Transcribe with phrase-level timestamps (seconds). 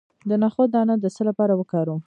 [0.29, 1.99] د نخود دانه د څه لپاره وکاروم؟